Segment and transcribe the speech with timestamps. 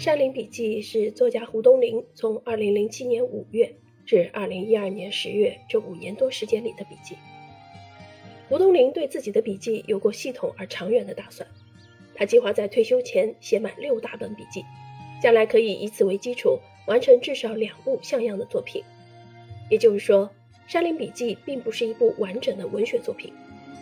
[0.02, 3.74] 《山林笔记》是作家胡东林从2007年5月
[4.06, 7.16] 至2012年10月这五年多时间里的笔记。
[8.48, 11.46] 胡东林对自己的笔记有过系统而长远的打算，
[12.14, 14.64] 他计划在退休前写满六大本笔记，
[15.22, 18.82] 将来可以以此为基础完成至少两部像样的作品。
[19.68, 20.30] 也就是说，
[20.72, 23.34] 《山林笔记》并不是一部完整的文学作品，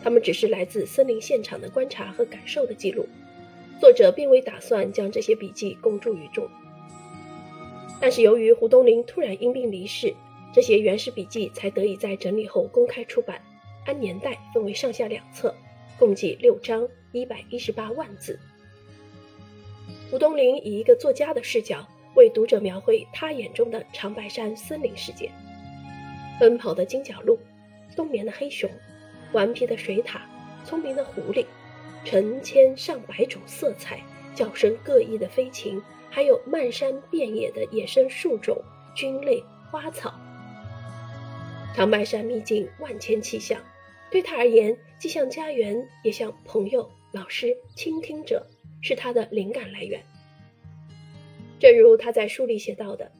[0.00, 3.04] 它们只是来自森林现场的观察和感受的记录。
[3.80, 6.48] 作者并未打算将这些笔记公诸于众，
[8.00, 10.14] 但是由于胡东林突然因病离世，
[10.54, 13.40] 这些原始笔记才得以在整理后公开出版，
[13.84, 15.54] 按年代分为上下两册，
[15.98, 18.38] 共计六章，一百一十八万字。
[20.10, 25.30] 胡东林以一个作家的视角为读者描绘他眼中的长白山森林世界：
[26.38, 27.38] 奔跑的金角鹿，
[27.96, 28.70] 冬眠的黑熊，
[29.32, 30.20] 顽皮的水獭，
[30.64, 31.44] 聪明的狐狸。
[32.04, 34.00] 成千上百种色彩、
[34.34, 38.56] 叫声各异的飞禽，还有漫山遍野的野生树种、
[38.94, 40.12] 菌类、花草。
[41.74, 43.60] 长白山秘境万千气象，
[44.10, 48.46] 对他而言，既像家园，也像朋友、老师、倾听者，
[48.80, 50.00] 是他的灵感来源。
[51.58, 53.10] 正如他在书里写到的：“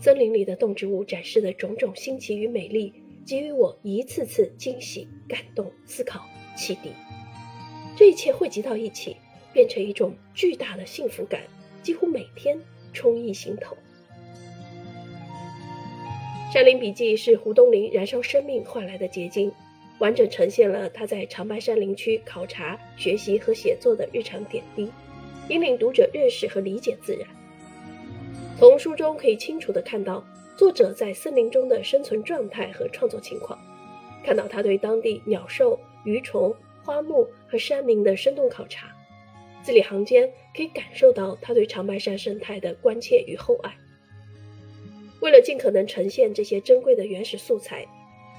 [0.00, 2.94] 森林里的动植物展示的种种新奇与美丽，
[3.30, 6.90] 给予我一次次惊喜、感动、思考、启迪。”
[7.96, 9.16] 这一切汇集到一起，
[9.52, 11.40] 变成一种巨大的幸福感，
[11.80, 12.58] 几乎每天
[12.92, 13.76] 充溢心头。
[16.52, 19.52] 《山林笔记》是胡东林燃烧生命换来的结晶，
[20.00, 24.90] 完整呈现了他在长白山林区考察、学习和写作的日常点滴，
[25.48, 27.28] 引领读者认识和理解自然。
[28.60, 30.22] 从书中可以清楚地看到
[30.54, 33.58] 作者在森林中的生存状态和创作情况，
[34.22, 36.54] 看到他对当地鸟兽、鱼虫。
[36.82, 38.88] 花木和山林的生动考察，
[39.62, 43.76] 字里行间可以感受到他对长白山生态的关切与厚爱。
[45.20, 47.86] 为了尽可能呈现这些珍贵的原始素材，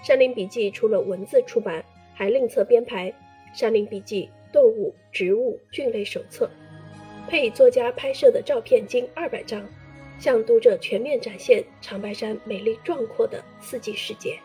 [0.06, 3.12] 《山林笔记》除了文字出版，还另册编排
[3.54, 6.50] 《山林笔记动物、植物、菌类手册》，
[7.30, 9.64] 配以作家拍摄的照片近二百张，
[10.22, 14.40] 向读者全面展现长白山美丽壮阔的四季世界。